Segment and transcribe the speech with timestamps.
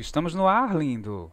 [0.00, 1.30] que estamos no ar, lindo.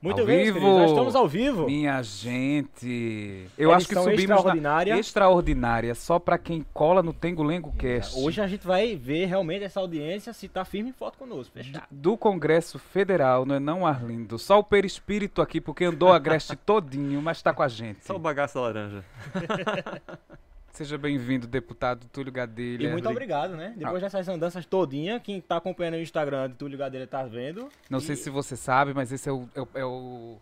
[0.00, 0.60] Muito Ao bem, vivo.
[0.60, 1.66] queridos, já estamos ao vivo.
[1.66, 3.48] Minha gente.
[3.58, 4.94] Eu acho que subimos extraordinária.
[4.94, 8.16] na extraordinária, só pra quem cola no Tengo Lengo Cast.
[8.20, 11.54] Hoje a gente vai ver realmente essa audiência se tá firme e forte conosco.
[11.54, 11.86] Fechado.
[11.90, 14.38] do Congresso Federal, não é não, Arlindo?
[14.38, 18.04] Só o perispírito aqui, porque andou a Agreste todinho, mas tá com a gente.
[18.04, 19.04] Só o bagaço da laranja.
[20.74, 22.88] Seja bem-vindo, deputado Túlio Gadelha.
[22.88, 23.72] E muito obrigado, né?
[23.76, 27.68] Depois dessas andanças todinha, quem tá acompanhando o Instagram de Túlio Gadelha tá vendo.
[27.88, 30.36] Não E- sei se você sabe, mas esse é o, é é o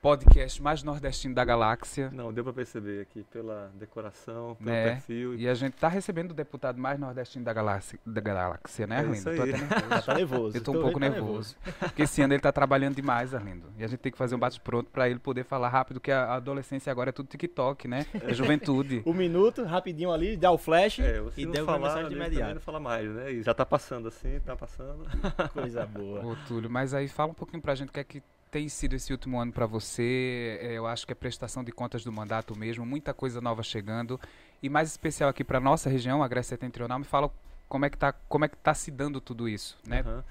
[0.00, 2.10] podcast mais nordestino da galáxia.
[2.12, 4.84] Não, deu pra perceber aqui pela decoração, pelo Né?
[4.94, 5.34] perfil.
[5.34, 8.98] E a gente tá recebendo o deputado mais nordestino da galáxia, da galáxia né, É
[9.00, 9.16] Arlindo?
[9.16, 9.50] isso Tô aí.
[9.50, 9.88] até nervoso.
[9.90, 10.56] Já tá nervoso.
[10.56, 11.56] Eu tô um Tô pouco vendo que tá nervoso.
[11.78, 13.66] Porque esse ano ele tá trabalhando demais, Arlindo.
[13.78, 16.34] E a gente tem que fazer um bate-pronto pra ele poder falar rápido, que a
[16.34, 18.06] adolescência agora é tudo TikTok, né?
[18.14, 19.02] É juventude.
[19.10, 22.54] Um minuto, rapidinho ali, dá o flash É, e deu uma falar, mensagem de imediato.
[22.54, 23.32] não fala mais, né?
[23.32, 25.04] E já tá passando assim, tá passando.
[25.52, 26.24] Coisa boa.
[26.24, 28.94] Ô, Túlio, mas aí fala um pouquinho pra gente o que é que tem sido
[28.94, 30.58] esse último ano pra você.
[30.60, 34.20] É, eu acho que é prestação de contas do mandato mesmo, muita coisa nova chegando.
[34.62, 37.30] E mais especial aqui pra nossa região, a Grécia Setentrional, me fala
[37.68, 40.00] como é que tá, como é que tá se dando tudo isso, né?
[40.00, 40.24] Aham.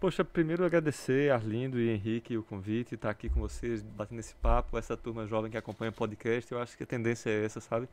[0.00, 4.78] Poxa, primeiro agradecer Arlindo e Henrique o convite, estar aqui com vocês, batendo esse papo,
[4.78, 6.50] essa turma jovem que acompanha o podcast.
[6.50, 7.86] Eu acho que a tendência é essa, sabe?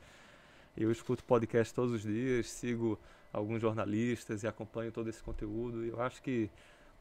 [0.76, 2.98] Eu escuto podcast todos os dias, sigo
[3.34, 5.84] alguns jornalistas e acompanho todo esse conteúdo.
[5.84, 6.50] E eu acho que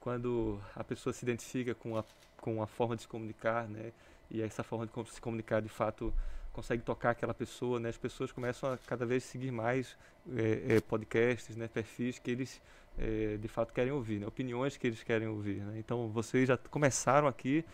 [0.06, 2.04] quando a pessoa se identifica com a,
[2.36, 3.90] com a forma de se comunicar, né?
[4.30, 6.14] E essa forma de se comunicar de fato
[6.52, 7.88] consegue tocar aquela pessoa, né?
[7.88, 9.96] As pessoas começam a cada vez seguir mais
[10.32, 11.66] eh, eh, podcasts, né?
[11.66, 12.62] Perfis que eles
[12.96, 14.28] eh, de fato querem ouvir, né?
[14.28, 15.56] opiniões que eles querem ouvir.
[15.56, 15.80] Né?
[15.80, 17.64] Então vocês já começaram aqui,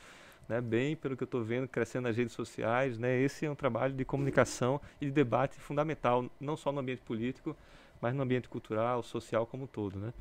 [0.49, 0.59] né?
[0.59, 2.97] bem pelo que eu estou vendo, crescendo nas redes sociais.
[2.97, 3.21] Né?
[3.21, 7.55] Esse é um trabalho de comunicação e de debate fundamental, não só no ambiente político,
[8.01, 9.99] mas no ambiente cultural, social como um todo.
[9.99, 10.15] Né?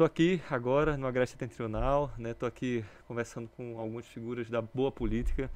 [0.00, 5.50] Estou aqui agora no Agreste Setentrional, estou aqui conversando com algumas figuras da boa política.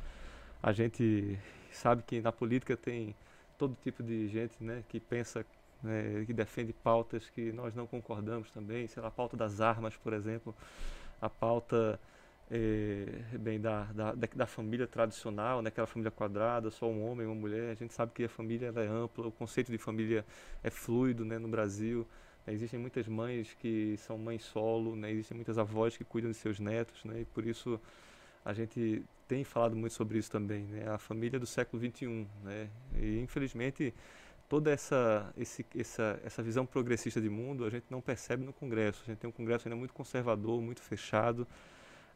[0.63, 1.39] A gente
[1.73, 3.17] sabe que na política tem
[3.57, 5.47] todo tipo de gente né, que pensa
[5.83, 9.97] né, que defende pautas que nós não concordamos também, sei lá, a pauta das armas,
[9.97, 10.55] por exemplo,
[11.23, 11.99] a pauta
[12.51, 17.35] eh, bem da, da, da, família tradicional, né, aquela família quadrada, só um homem, uma
[17.35, 17.71] mulher.
[17.71, 20.23] A gente sabe que a família é ampla, o conceito de família
[20.63, 22.07] é fluido né, no Brasil.
[22.47, 26.37] Né, existem muitas mães que são mães solo, né, existem muitas avós que cuidam de
[26.37, 27.81] seus netos, né, e por isso
[28.45, 32.69] a gente tem falado muito sobre isso também, né, a família do século XXI, né,
[32.97, 33.95] e infelizmente
[34.49, 39.03] toda essa, esse, essa, essa visão progressista de mundo a gente não percebe no Congresso.
[39.03, 41.47] A gente tem um Congresso ainda muito conservador, muito fechado.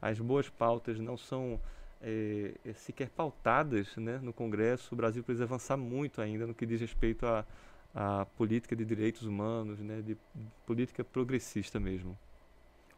[0.00, 1.60] As boas pautas não são
[2.00, 4.94] eh, sequer pautadas né, no Congresso.
[4.94, 7.44] O Brasil precisa avançar muito ainda no que diz respeito à,
[7.94, 10.16] à política de direitos humanos, né, de
[10.66, 12.16] política progressista mesmo.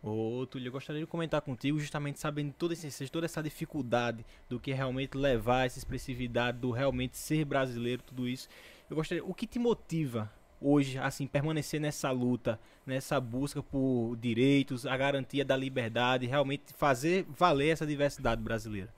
[0.02, 4.58] Ô, Túlio, eu gostaria de comentar contigo, justamente sabendo esse ensejo, toda essa dificuldade do
[4.58, 8.48] que realmente levar essa expressividade, do realmente ser brasileiro, tudo isso.
[8.88, 14.86] Eu gostaria, o que te motiva hoje, assim, permanecer nessa luta, nessa busca por direitos,
[14.86, 18.92] a garantia da liberdade, realmente fazer valer essa diversidade brasileira?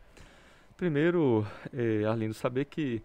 [0.76, 3.02] Primeiro, eh, Arlindo, saber que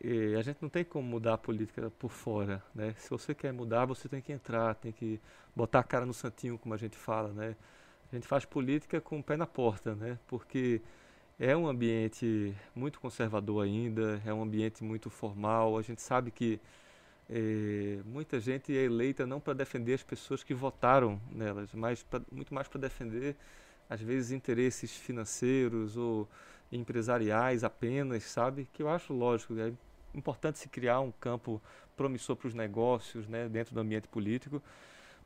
[0.00, 2.94] eh, a gente não tem como mudar a política por fora, né?
[2.98, 5.20] Se você quer mudar, você tem que entrar, tem que
[5.54, 7.56] botar a cara no santinho, como a gente fala, né?
[8.12, 10.18] A gente faz política com o pé na porta, né?
[10.26, 10.80] Porque
[11.38, 15.78] é um ambiente muito conservador ainda, é um ambiente muito formal.
[15.78, 16.60] A gente sabe que
[17.30, 22.20] eh, muita gente é eleita não para defender as pessoas que votaram nelas, mas pra,
[22.30, 23.36] muito mais para defender,
[23.88, 26.28] às vezes, interesses financeiros ou
[26.72, 28.68] empresariais apenas, sabe?
[28.72, 29.72] Que eu acho lógico, é
[30.14, 31.60] importante se criar um campo
[31.96, 34.62] promissor para os negócios, né, dentro do ambiente político,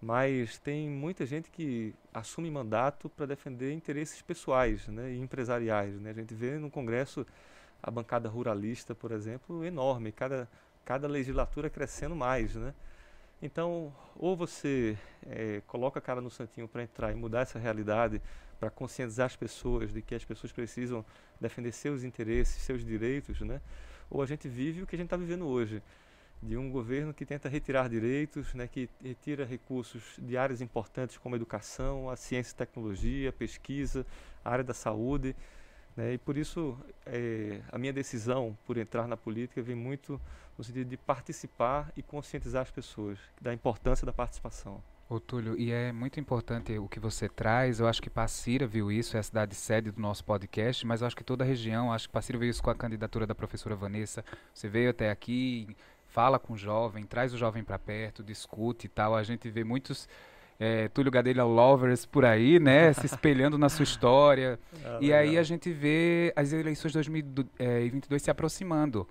[0.02, 6.10] mas tem muita gente que assume mandato para defender interesses pessoais, né, e empresariais, né?
[6.10, 7.26] A gente vê no Congresso
[7.82, 10.48] a bancada ruralista, por exemplo, enorme, cada
[10.86, 12.72] cada legislatura crescendo mais, né?
[13.42, 14.96] Então, ou você
[15.26, 18.22] eh, coloca a cara no santinho para entrar e mudar essa realidade,
[18.58, 21.04] para conscientizar as pessoas de que as pessoas precisam
[21.40, 23.60] defender seus interesses, seus direitos, né?
[24.10, 25.82] Ou a gente vive o que a gente está vivendo hoje,
[26.42, 28.66] de um governo que tenta retirar direitos, né?
[28.66, 34.06] Que retira recursos de áreas importantes como a educação, a ciência e tecnologia, a pesquisa,
[34.44, 35.34] a área da saúde,
[35.96, 36.14] né?
[36.14, 40.20] E por isso eh, a minha decisão por entrar na política vem muito
[40.56, 44.82] no sentido de participar e conscientizar as pessoas da importância da participação.
[45.08, 47.78] Ô Túlio, e é muito importante o que você traz.
[47.78, 51.06] Eu acho que Passira viu isso, é a cidade sede do nosso podcast, mas eu
[51.06, 53.76] acho que toda a região, acho que Passira viu isso com a candidatura da professora
[53.76, 54.24] Vanessa.
[54.52, 55.76] Você veio até aqui,
[56.08, 59.14] fala com o jovem, traz o jovem para perto, discute e tal.
[59.14, 60.08] A gente vê muitos
[60.58, 62.92] é, Túlio Gadelha Lovers por aí, né?
[62.92, 64.58] se espelhando na sua história.
[64.84, 65.40] Ah, e aí legal.
[65.40, 69.06] a gente vê as eleições de 2022 se aproximando.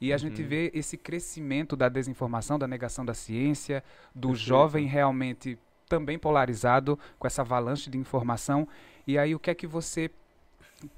[0.00, 0.48] E a gente Uhum.
[0.48, 3.82] vê esse crescimento da desinformação, da negação da ciência,
[4.14, 4.46] do Perfeito.
[4.48, 5.58] jovem realmente
[5.88, 8.66] também polarizado com essa avalanche de informação.
[9.06, 10.10] E aí o que é que você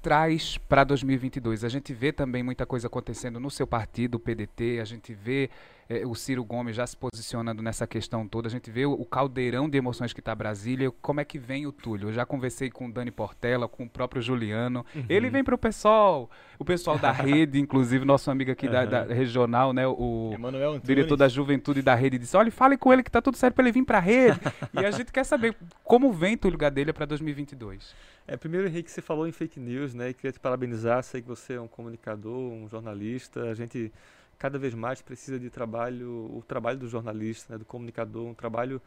[0.01, 1.63] traz para 2022?
[1.63, 5.49] A gente vê também muita coisa acontecendo no seu partido, o PDT, a gente vê
[5.89, 9.03] eh, o Ciro Gomes já se posicionando nessa questão toda, a gente vê o, o
[9.03, 10.91] caldeirão de emoções que está Brasília.
[11.01, 12.09] Como é que vem o Túlio?
[12.09, 14.85] Eu já conversei com o Dani Portela, com o próprio Juliano.
[14.95, 15.05] Uhum.
[15.09, 19.03] Ele vem para o pessoal, o pessoal da rede, inclusive nosso amigo aqui da, da
[19.03, 19.87] regional, né?
[19.87, 23.35] O, Emanuel diretor da juventude da rede disse: olha, fale com ele que tá tudo
[23.35, 24.39] certo para ele vir para a rede.
[24.79, 27.95] e a gente quer saber como vem Túlio Gadelha para 2022.
[28.27, 30.09] É, primeiro, Henrique, você falou em fake news, né?
[30.09, 31.01] E queria te parabenizar.
[31.01, 33.49] Sei que você é um comunicador, um jornalista.
[33.49, 33.91] A gente
[34.39, 37.59] cada vez mais precisa de trabalho, o trabalho do jornalista, né?
[37.59, 38.81] do comunicador, um trabalho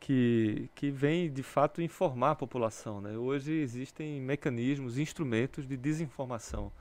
[0.00, 3.00] que, que vem de fato informar a população.
[3.00, 3.16] Né?
[3.16, 6.72] Hoje existem mecanismos, instrumentos de desinformação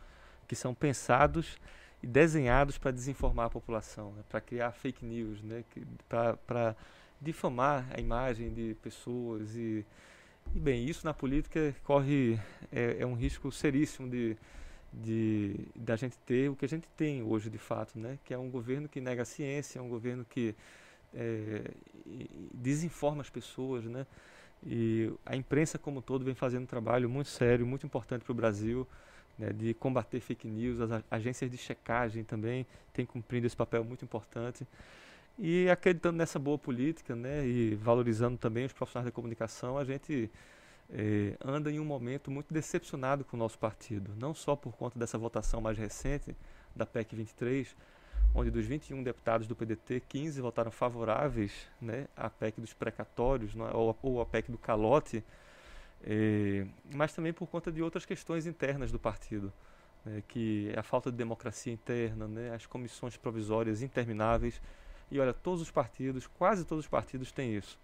[0.47, 1.59] que são pensados
[2.01, 4.23] e desenhados para desinformar a população, né?
[4.27, 5.63] para criar fake news, né?
[6.07, 6.75] para
[7.21, 9.85] difamar a imagem de pessoas e
[10.55, 12.39] e bem, isso na política corre
[12.71, 14.35] é, é um risco seríssimo de,
[14.93, 18.17] de da gente ter o que a gente tem hoje de fato, né?
[18.23, 20.55] Que é um governo que nega a ciência, é um governo que
[21.13, 21.71] é,
[22.53, 24.05] desinforma as pessoas, né?
[24.65, 28.35] E a imprensa como todo vem fazendo um trabalho muito sério, muito importante para o
[28.35, 28.87] Brasil,
[29.37, 29.53] né?
[29.53, 34.67] De combater fake news, as agências de checagem também têm cumprido esse papel muito importante.
[35.41, 40.29] E acreditando nessa boa política, né, e valorizando também os profissionais da comunicação, a gente
[40.91, 44.11] eh, anda em um momento muito decepcionado com o nosso partido.
[44.17, 46.35] Não só por conta dessa votação mais recente,
[46.75, 47.75] da PEC 23,
[48.33, 53.75] onde dos 21 deputados do PDT, 15 votaram favoráveis né, à PEC dos precatórios, é,
[53.75, 55.23] ou, ou à PEC do calote,
[56.03, 59.51] eh, mas também por conta de outras questões internas do partido.
[60.05, 64.61] né, que é a falta de democracia interna, né, as comissões provisórias intermináveis,
[65.11, 67.77] e olha, todos os partidos, quase todos os partidos têm isso.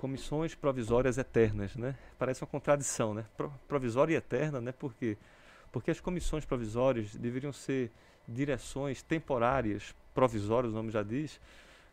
[0.00, 1.94] Comissões provisórias eternas, né?
[2.18, 3.26] Parece uma contradição, né?
[3.36, 4.72] Pro- Provisória e eterna, né?
[4.72, 5.18] Por quê?
[5.70, 7.92] Porque as comissões provisórias deveriam ser
[8.26, 11.38] direções temporárias, provisórias, o nome já diz,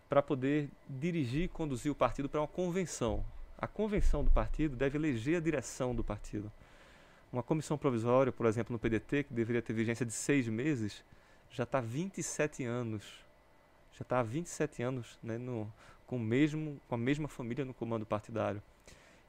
[0.07, 3.25] para poder dirigir e conduzir o partido para uma convenção.
[3.57, 6.49] A convenção do partido deve eleger a direção do partido.
[7.29, 11.03] Uma comissão provisória, por exemplo, no PDT, que deveria ter vigência de seis meses,
[11.51, 13.03] já está há 27 anos
[13.91, 15.71] já está há 27 anos né, no,
[16.07, 18.63] com, mesmo, com a mesma família no comando partidário.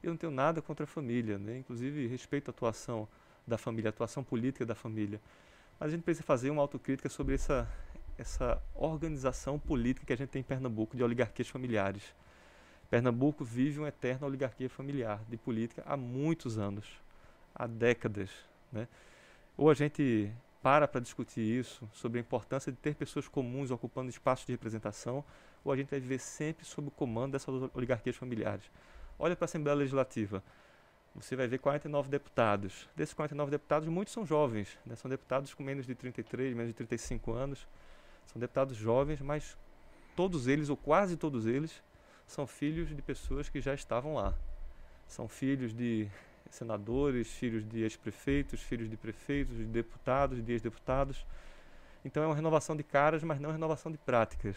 [0.01, 1.57] Eu não tenho nada contra a família, né?
[1.57, 3.07] inclusive respeito a atuação
[3.45, 5.19] da família, a atuação política da família.
[5.77, 7.67] Mas a gente precisa fazer uma autocrítica sobre essa,
[8.17, 12.15] essa organização política que a gente tem em Pernambuco de oligarquias familiares.
[12.89, 16.85] Pernambuco vive uma eterna oligarquia familiar de política há muitos anos,
[17.53, 18.29] há décadas.
[18.71, 18.87] Né?
[19.57, 20.31] Ou a gente
[20.61, 25.23] para para discutir isso, sobre a importância de ter pessoas comuns ocupando espaços de representação,
[25.63, 28.69] ou a gente vai viver sempre sob o comando dessas oligarquias familiares.
[29.17, 30.43] Olha para a Assembleia Legislativa,
[31.13, 32.87] você vai ver 49 deputados.
[32.95, 34.95] Desses 49 deputados, muitos são jovens, né?
[34.95, 37.67] são deputados com menos de 33, menos de 35 anos,
[38.27, 39.57] são deputados jovens, mas
[40.15, 41.81] todos eles, ou quase todos eles,
[42.27, 44.35] são filhos de pessoas que já estavam lá.
[45.07, 46.07] São filhos de
[46.51, 51.25] senadores, filhos de ex-prefeitos, filhos de prefeitos, de deputados, de ex-deputados.
[52.05, 54.55] Então é uma renovação de caras, mas não uma renovação de práticas.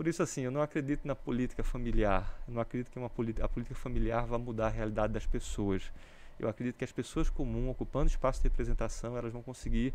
[0.00, 2.42] Por isso, assim, eu não acredito na política familiar.
[2.48, 5.92] Eu não acredito que uma a política familiar vá mudar a realidade das pessoas.
[6.38, 9.92] Eu acredito que as pessoas comuns, ocupando espaço de representação, elas vão conseguir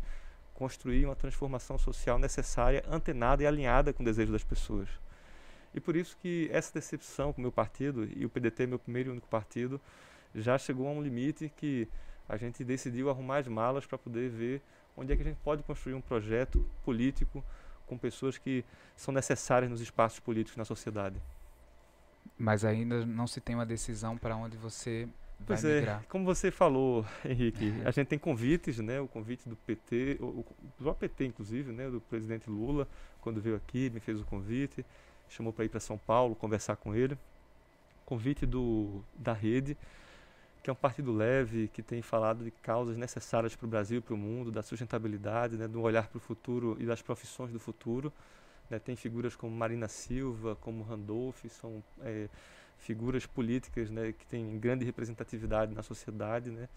[0.54, 4.88] construir uma transformação social necessária, antenada e alinhada com o desejo das pessoas.
[5.74, 8.78] E por isso que essa decepção com o meu partido, e o PDT é meu
[8.78, 9.80] primeiro e único partido,
[10.32, 11.88] já chegou a um limite que
[12.28, 14.62] a gente decidiu arrumar as malas para poder ver
[14.96, 17.44] onde é que a gente pode construir um projeto político
[17.86, 18.64] com pessoas que
[18.96, 21.20] são necessárias nos espaços políticos na sociedade.
[22.38, 26.04] Mas ainda não se tem uma decisão para onde você vai Pois é, migrar.
[26.08, 29.00] como você falou, Henrique, a gente tem convites, né?
[29.00, 30.46] O convite do PT, o, o,
[30.78, 31.88] do PT inclusive, né?
[31.88, 32.88] Do presidente Lula,
[33.20, 34.84] quando veio aqui, me fez o convite,
[35.28, 37.16] chamou para ir para São Paulo conversar com ele.
[38.04, 39.76] Convite do da Rede,
[40.66, 44.00] que é um partido leve, que tem falado de causas necessárias para o Brasil e
[44.00, 45.68] para o mundo, da sustentabilidade, né?
[45.68, 48.12] Do olhar para o futuro e das profissões do futuro.
[48.68, 48.80] Né?
[48.80, 52.28] Tem figuras como Marina Silva, como Randolph, são é,
[52.78, 56.50] figuras políticas né, que têm grande representatividade na sociedade.
[56.50, 56.68] Né?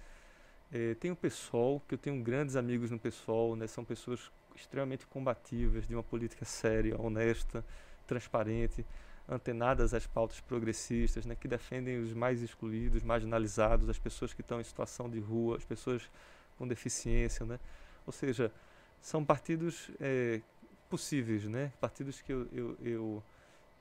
[0.72, 3.66] É, tem o PSOL, que eu tenho grandes amigos no PSOL, né?
[3.66, 7.66] são pessoas extremamente combativas, de uma política séria, honesta,
[8.06, 8.86] transparente.
[9.30, 14.60] Antenadas às pautas progressistas, né, que defendem os mais excluídos, marginalizados, as pessoas que estão
[14.60, 16.10] em situação de rua, as pessoas
[16.58, 17.60] com deficiência, né?
[18.06, 18.52] Ou seja,
[19.00, 20.42] são partidos é,
[20.90, 21.72] possíveis, né?
[21.80, 23.24] Partidos que eu, eu, eu,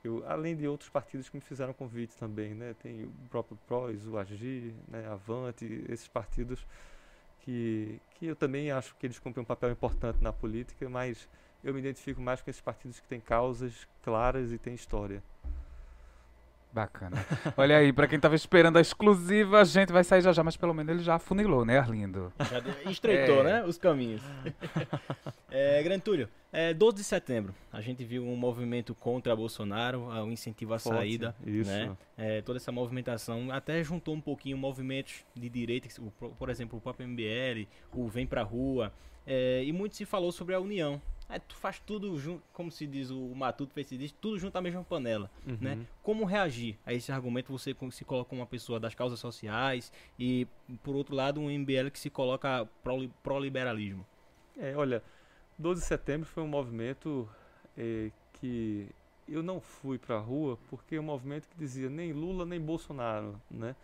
[0.03, 2.75] eu, além de outros partidos que me fizeram convite também, né?
[2.81, 5.07] Tem o próprio PROS, o AGI, né?
[5.09, 6.65] Avante, esses partidos
[7.41, 11.27] que, que eu também acho que eles cumprem um papel importante na política, mas
[11.63, 15.21] eu me identifico mais com esses partidos que têm causas claras e têm história.
[16.71, 17.17] Bacana.
[17.57, 20.55] Olha aí, para quem estava esperando a exclusiva, a gente vai sair já já, mas
[20.55, 22.31] pelo menos ele já afunilou, né, Arlindo?
[22.39, 23.43] Já estreitou, é.
[23.43, 24.21] né, os caminhos.
[25.49, 30.31] é, Grande Túlio, é, 12 de setembro, a gente viu um movimento contra Bolsonaro, um
[30.31, 31.71] incentivo à Forte, saída, isso.
[31.71, 31.97] né?
[32.15, 35.89] É, toda essa movimentação até juntou um pouquinho movimentos de direita,
[36.37, 38.93] por exemplo, o próprio MBL, o Vem Pra Rua,
[39.25, 42.87] é, e muito se falou sobre a união Aí tu faz tudo junto, como se
[42.87, 45.57] diz o Matuto fez, diz, tudo junto à mesma panela, uhum.
[45.61, 45.85] né?
[46.01, 47.51] Como reagir a esse argumento?
[47.51, 50.47] Você se coloca uma pessoa das causas sociais e,
[50.81, 52.67] por outro lado, um MBL que se coloca
[53.21, 54.03] pró-liberalismo.
[54.57, 55.03] É, olha,
[55.59, 57.29] 12 de setembro foi um movimento
[57.77, 58.89] é, que
[59.27, 62.59] eu não fui para a rua porque é um movimento que dizia nem Lula nem
[62.59, 63.75] Bolsonaro, né?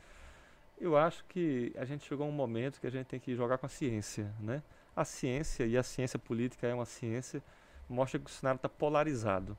[0.79, 3.59] Eu acho que a gente chegou a um momento que a gente tem que jogar
[3.59, 4.63] com a ciência, né?
[4.95, 7.43] A ciência, e a ciência política é uma ciência,
[7.89, 9.57] mostra que o cenário está polarizado.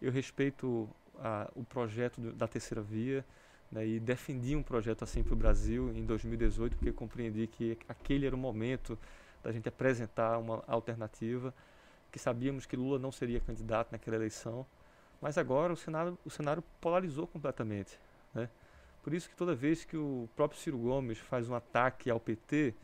[0.00, 3.24] Eu respeito a, o projeto do, da terceira via
[3.70, 8.26] né, e defendi um projeto assim para o Brasil em 2018, porque compreendi que aquele
[8.26, 8.98] era o momento
[9.42, 11.54] da gente apresentar uma alternativa,
[12.10, 14.66] que sabíamos que Lula não seria candidato naquela eleição,
[15.20, 17.98] mas agora o cenário, o cenário polarizou completamente.
[18.34, 18.48] Né?
[19.02, 22.74] Por isso que toda vez que o próprio Ciro Gomes faz um ataque ao PT,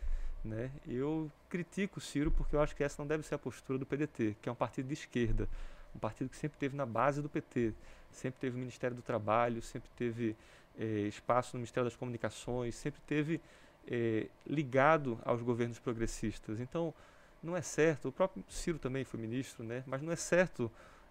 [0.45, 0.71] né?
[0.87, 3.87] Eu critico o Ciro porque eu acho que essa não deve ser a postura do
[3.87, 5.49] PDT, que é um partido de esquerda,
[5.95, 7.73] um partido que sempre teve na base do PT,
[8.11, 10.37] sempre teve o Ministério do Trabalho, sempre teve
[10.79, 13.41] é, espaço no Ministério das Comunicações, sempre teve
[13.87, 16.61] é, ligado aos governos progressistas.
[16.61, 16.95] Então,
[17.43, 19.83] não é certo, o próprio Ciro também foi ministro, né?
[19.87, 20.71] mas não é certo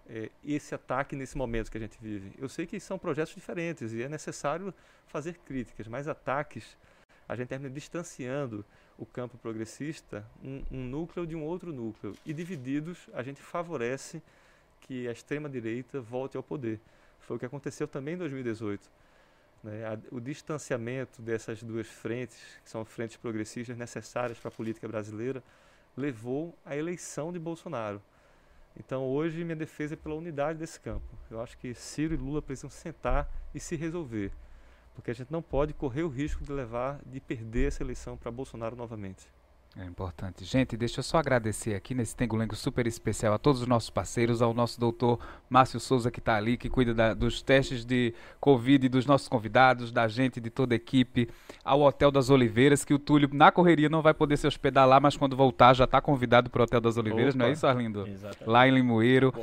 [0.10, 2.32] é, esse ataque nesse momento que a gente vive.
[2.38, 4.74] Eu sei que são projetos diferentes e é necessário
[5.08, 6.78] fazer críticas, mas ataques
[7.28, 8.66] a gente termina distanciando
[9.02, 12.16] o campo progressista um, um núcleo de um outro núcleo.
[12.24, 14.22] E divididos, a gente favorece
[14.82, 16.80] que a extrema-direita volte ao poder.
[17.20, 18.88] Foi o que aconteceu também em 2018.
[19.64, 20.00] Né?
[20.12, 25.44] O distanciamento dessas duas frentes, que são frentes progressistas necessárias para a política brasileira,
[25.98, 28.00] levou à eleição de Bolsonaro.
[28.78, 31.18] Então hoje minha defesa é pela unidade desse campo.
[31.32, 34.32] Eu acho que Ciro e Lula precisam sentar e se resolver
[34.94, 38.32] porque a gente não pode correr o risco de levar, de perder essa eleição para
[38.32, 39.28] Bolsonaro novamente.
[39.78, 40.44] É importante.
[40.44, 44.42] Gente, deixa eu só agradecer aqui nesse Tengolengo super especial a todos os nossos parceiros,
[44.42, 45.18] ao nosso doutor
[45.50, 49.90] Márcio Souza que está ali, que cuida da, dos testes de Covid, dos nossos convidados,
[49.90, 51.30] da gente, de toda a equipe,
[51.64, 55.00] ao Hotel das Oliveiras, que o Túlio, na correria, não vai poder se hospedar lá,
[55.00, 57.44] mas quando voltar já está convidado para o Hotel das Oliveiras, Opa.
[57.44, 58.06] não é isso, Arlindo?
[58.06, 58.50] Exatamente.
[58.50, 59.34] Lá em Limoeiro.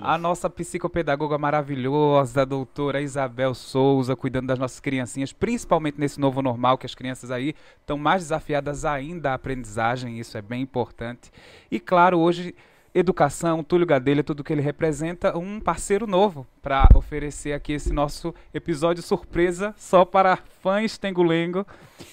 [0.00, 6.40] A nossa psicopedagoga maravilhosa, a doutora Isabel Souza, cuidando das nossas criancinhas, principalmente nesse novo
[6.40, 10.62] normal, que as crianças aí estão mais desafiadas ainda a aprender aprendizagem, isso é bem
[10.62, 11.30] importante.
[11.70, 12.54] E claro, hoje
[12.94, 18.34] educação, Túlio Gadelha, tudo que ele representa, um parceiro novo para oferecer aqui esse nosso
[18.54, 21.66] episódio surpresa só para fãs Tengulengo,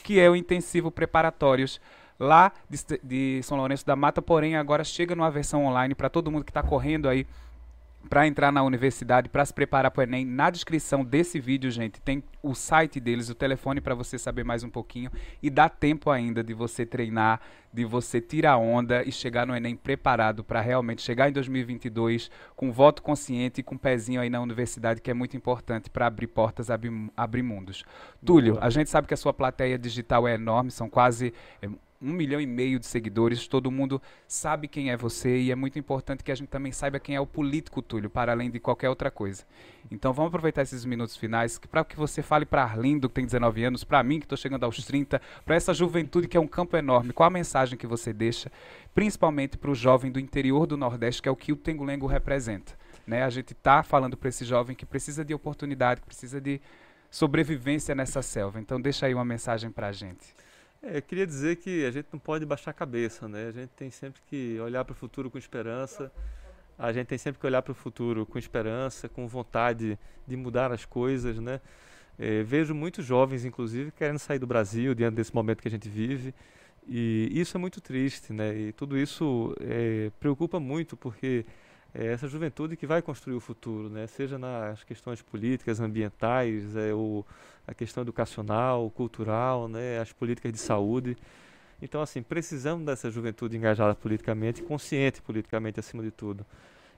[0.04, 1.80] que é o intensivo preparatórios
[2.20, 6.32] lá de, de São Lourenço da Mata, porém agora chega numa versão online para todo
[6.32, 7.26] mundo que está correndo aí
[8.10, 12.02] para entrar na universidade, para se preparar para o Enem, na descrição desse vídeo, gente,
[12.02, 15.10] tem o site deles, o telefone para você saber mais um pouquinho
[15.42, 17.40] e dá tempo ainda de você treinar,
[17.72, 22.72] de você tirar onda e chegar no Enem preparado para realmente chegar em 2022 com
[22.72, 26.28] voto consciente e com um pezinho aí na universidade, que é muito importante para abrir
[26.28, 27.84] portas, abrir, abrir mundos.
[28.24, 31.70] Túlio, a gente sabe que a sua plateia digital é enorme, são quase é,
[32.04, 35.80] um milhão e meio de seguidores, todo mundo sabe quem é você e é muito
[35.80, 38.90] importante que a gente também saiba quem é o político Túlio, para além de qualquer
[38.90, 39.46] outra coisa.
[39.90, 43.64] Então vamos aproveitar esses minutos finais para que você fale para Arlindo, que tem 19
[43.64, 46.76] anos, para mim, que estou chegando aos 30, para essa juventude que é um campo
[46.76, 48.52] enorme, qual a mensagem que você deixa,
[48.94, 52.74] principalmente para o jovem do interior do Nordeste, que é o que o Tengulengo representa.
[53.08, 53.24] Né?
[53.24, 56.60] A gente está falando para esse jovem que precisa de oportunidade, que precisa de
[57.10, 58.60] sobrevivência nessa selva.
[58.60, 60.43] Então deixa aí uma mensagem para a gente.
[60.86, 63.48] É, eu queria dizer que a gente não pode baixar a cabeça, né?
[63.48, 66.12] A gente tem sempre que olhar para o futuro com esperança.
[66.78, 69.98] A gente tem sempre que olhar para o futuro com esperança, com vontade
[70.28, 71.62] de mudar as coisas, né?
[72.20, 75.88] É, vejo muitos jovens, inclusive, querendo sair do Brasil diante desse momento que a gente
[75.88, 76.36] vive.
[76.86, 78.54] E isso é muito triste, né?
[78.54, 81.46] E tudo isso é, preocupa muito, porque
[81.94, 84.08] é essa juventude que vai construir o futuro, né?
[84.08, 87.24] seja nas questões políticas, ambientais, é, o,
[87.68, 90.00] a questão educacional, cultural, né?
[90.00, 91.16] as políticas de saúde.
[91.80, 96.44] Então, assim, precisamos dessa juventude engajada politicamente, consciente politicamente acima de tudo.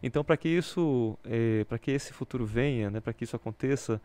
[0.02, 3.02] Então, para que isso, é, para que esse futuro venha, né?
[3.02, 4.02] para que isso aconteça,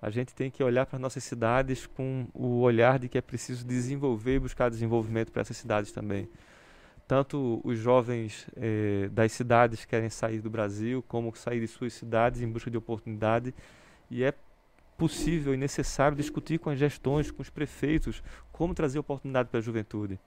[0.00, 3.64] a gente tem que olhar para nossas cidades com o olhar de que é preciso
[3.64, 6.28] desenvolver e buscar desenvolvimento para essas cidades também
[7.06, 12.40] tanto os jovens eh, das cidades querem sair do Brasil, como sair de suas cidades
[12.40, 13.54] em busca de oportunidade,
[14.10, 14.32] e é
[14.96, 19.62] possível e necessário discutir com as gestões, com os prefeitos, como trazer oportunidade para a
[19.62, 20.18] juventude.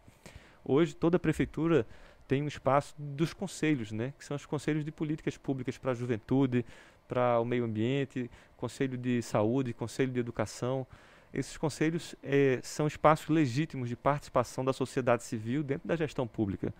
[0.63, 1.85] Hoje, toda prefeitura
[2.27, 5.93] tem um espaço dos conselhos, né, que são os conselhos de políticas públicas para a
[5.93, 6.65] juventude,
[7.07, 10.87] para o meio ambiente, conselho de saúde, conselho de educação.
[11.35, 16.73] Esses conselhos é, são espaços legítimos de participação da sociedade civil dentro da gestão pública.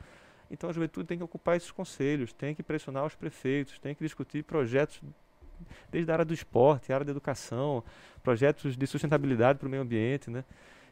[0.50, 4.04] Então a juventude tem que ocupar esses conselhos, tem que pressionar os prefeitos, tem que
[4.04, 5.02] discutir projetos
[5.92, 7.84] desde a área do esporte, a área da educação,
[8.24, 10.46] projetos de sustentabilidade para o meio ambiente, né?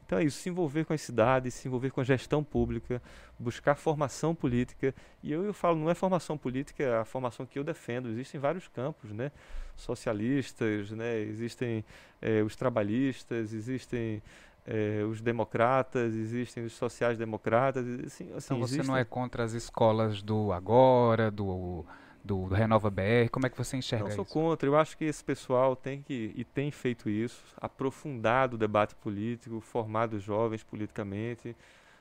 [0.05, 3.01] Então é isso, se envolver com as cidades, se envolver com a gestão pública,
[3.39, 4.93] buscar formação política.
[5.21, 8.39] E eu, eu falo, não é formação política é a formação que eu defendo, existem
[8.39, 9.31] vários campos, né?
[9.75, 11.19] Socialistas, né?
[11.19, 11.83] existem
[12.21, 14.21] é, os trabalhistas, existem
[14.65, 17.85] é, os democratas, existem os sociais-democratas.
[17.85, 18.87] Assim, assim, então você existem...
[18.87, 21.85] não é contra as escolas do agora, do
[22.23, 23.29] do, do, Renova BR?
[23.31, 24.19] Como é que você enxerga isso?
[24.19, 24.67] Eu sou contra.
[24.67, 29.59] Eu acho que esse pessoal tem que, e tem feito isso, aprofundado o debate político,
[29.59, 31.55] formado jovens politicamente,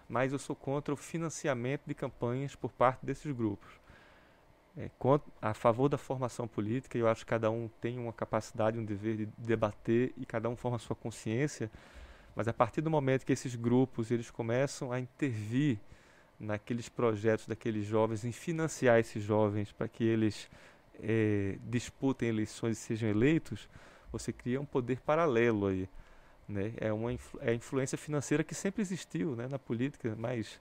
[0.08, 3.80] mas eu sou contra o financiamento de campanhas por parte desses grupos.
[4.76, 8.78] É, contra, a favor da formação política, eu acho que cada um tem uma capacidade,
[8.78, 11.70] um dever de debater e cada um forma a sua consciência,
[12.34, 15.78] mas a partir do momento que esses grupos eles começam a intervir
[16.42, 20.50] naqueles projetos daqueles jovens, em financiar esses jovens para que eles
[21.00, 23.68] é, disputem eleições e sejam eleitos,
[24.10, 25.88] você cria um poder paralelo aí.
[26.48, 26.74] Né?
[26.78, 30.60] É uma influ é a influência financeira que sempre existiu né, na política, mas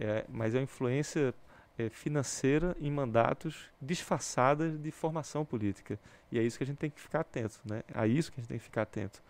[0.00, 1.34] é, mas é uma influência
[1.78, 5.98] é, financeira em mandatos disfarçadas de formação política.
[6.32, 7.60] E é isso que a gente tem que ficar atento.
[7.64, 7.82] Né?
[7.94, 9.22] A isso que a gente tem que ficar atento.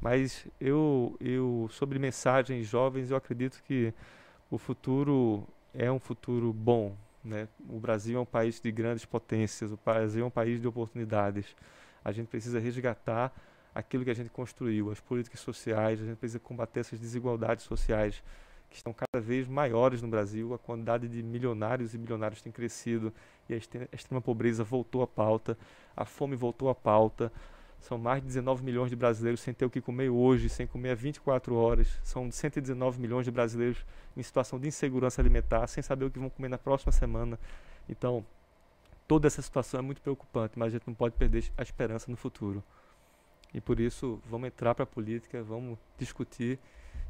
[0.00, 3.92] Mas eu, eu sobre mensagens jovens, eu acredito que
[4.50, 6.94] o futuro é um futuro bom.
[7.24, 7.48] Né?
[7.68, 11.56] O Brasil é um país de grandes potências, o Brasil é um país de oportunidades.
[12.04, 13.32] A gente precisa resgatar
[13.74, 18.22] aquilo que a gente construiu, as políticas sociais, a gente precisa combater essas desigualdades sociais
[18.70, 23.12] que estão cada vez maiores no Brasil, a quantidade de milionários e bilionários tem crescido
[23.48, 25.56] e a extrema pobreza voltou à pauta,
[25.96, 27.32] a fome voltou à pauta,
[27.80, 30.90] são mais de 19 milhões de brasileiros sem ter o que comer hoje, sem comer
[30.90, 32.00] há 24 horas.
[32.02, 33.84] São 119 milhões de brasileiros
[34.16, 37.38] em situação de insegurança alimentar, sem saber o que vão comer na próxima semana.
[37.88, 38.24] Então,
[39.06, 42.16] toda essa situação é muito preocupante, mas a gente não pode perder a esperança no
[42.16, 42.62] futuro.
[43.54, 46.58] E por isso, vamos entrar para a política, vamos discutir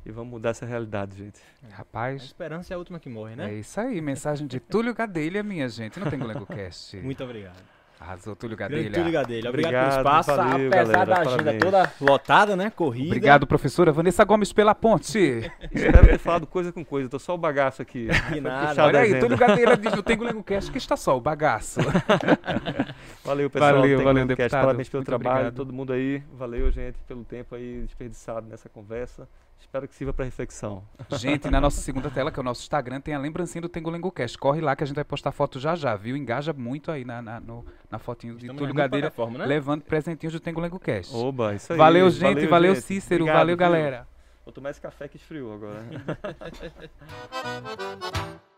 [0.04, 1.40] e vamos mudar essa realidade, gente.
[1.70, 2.22] Rapaz.
[2.22, 3.50] A esperança é a última que morre, né?
[3.50, 5.98] É isso aí, mensagem de Túlio Gadelha, minha gente.
[5.98, 6.96] Não tem Cast.
[7.02, 7.75] Muito obrigado.
[7.98, 8.92] Arrasou, Túlio Gadelha.
[8.92, 9.48] Túlio Gadelha.
[9.48, 11.62] Obrigado, Obrigado pelo espaço, valeu, apesar galera, da agenda parabéns.
[11.62, 12.70] toda lotada, né?
[12.70, 13.06] Corrida.
[13.06, 15.50] Obrigado, professora Vanessa Gomes, pela ponte.
[15.72, 18.08] Espero ter falado coisa com coisa, tô só o bagaço aqui.
[18.32, 18.84] Que nada.
[18.84, 21.80] Olha aí, Túlio Gadelha diz Tengo Lengo Cast que está só o bagaço.
[23.24, 23.74] valeu, pessoal.
[23.74, 24.62] Valeu, valeu, deputado.
[24.62, 25.56] Parabéns pelo Muito trabalho, obrigado.
[25.56, 26.22] todo mundo aí.
[26.34, 29.26] Valeu, gente, pelo tempo aí desperdiçado nessa conversa.
[29.60, 30.82] Espero que sirva para reflexão.
[31.12, 33.90] Gente, na nossa segunda tela, que é o nosso Instagram, tem a lembrancinha do Tengo
[33.90, 34.38] Lengo Cast.
[34.38, 36.16] Corre lá que a gente vai postar foto já já, viu?
[36.16, 39.46] Engaja muito aí na, na, no, na fotinho de Túlio Gadelha, né?
[39.46, 41.14] levando presentinhos do Tengo Lengo Cast.
[41.14, 41.78] Oba, isso aí.
[41.78, 42.34] Valeu, gente.
[42.34, 42.84] Valeu, valeu gente.
[42.84, 43.24] Cícero.
[43.24, 43.60] Obrigado, valeu, viu?
[43.60, 44.08] galera.
[44.44, 45.82] Vou tomar esse café que esfriou agora.